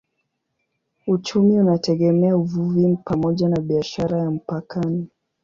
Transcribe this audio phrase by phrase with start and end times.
[1.07, 5.07] Uchumi unategemea uvuvi pamoja na biashara ya mpakani.